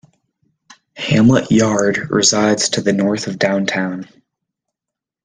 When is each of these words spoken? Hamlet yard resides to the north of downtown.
Hamlet 0.97 1.51
yard 1.51 2.09
resides 2.09 2.69
to 2.69 2.81
the 2.81 2.91
north 2.91 3.27
of 3.27 3.37
downtown. 3.37 4.09